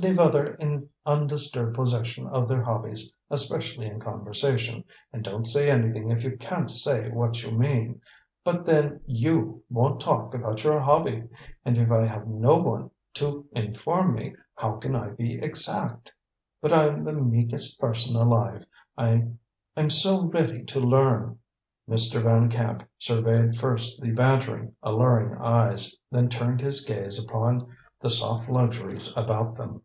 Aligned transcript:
"Leave 0.00 0.16
other 0.20 0.50
people 0.52 0.64
in 0.64 0.88
undisturbed 1.06 1.74
possession 1.74 2.24
of 2.28 2.46
their 2.46 2.62
hobbies, 2.62 3.12
especially 3.32 3.86
in 3.88 3.98
conversation, 3.98 4.84
and 5.12 5.24
don't 5.24 5.44
say 5.48 5.68
anything 5.68 6.08
if 6.12 6.22
you 6.22 6.36
can't 6.38 6.70
say 6.70 7.10
what 7.10 7.42
you 7.42 7.50
mean. 7.50 8.00
But 8.44 8.64
then, 8.64 9.00
you 9.06 9.64
won't 9.68 10.00
talk 10.00 10.34
about 10.34 10.62
your 10.62 10.78
hobby; 10.78 11.24
and 11.64 11.76
if 11.76 11.90
I 11.90 12.06
have 12.06 12.28
no 12.28 12.58
one 12.58 12.92
to 13.14 13.44
inform 13.50 14.14
me, 14.14 14.36
how 14.54 14.76
can 14.76 14.94
I 14.94 15.08
be 15.08 15.42
exact? 15.42 16.12
But 16.62 16.72
I'm 16.72 17.02
the 17.02 17.12
meekest 17.12 17.80
person 17.80 18.14
alive; 18.14 18.66
I'm 18.96 19.40
so 19.90 20.28
ready 20.28 20.62
to 20.66 20.78
learn." 20.78 21.40
Mr. 21.90 22.22
Van 22.22 22.50
Camp 22.50 22.88
surveyed 23.00 23.58
first 23.58 24.00
the 24.00 24.12
bantering, 24.12 24.76
alluring 24.80 25.36
eyes, 25.42 25.96
then 26.08 26.28
turned 26.28 26.60
his 26.60 26.84
gaze 26.84 27.20
upon 27.20 27.68
the 28.00 28.10
soft 28.10 28.48
luxuries 28.48 29.12
about 29.16 29.56
them. 29.56 29.82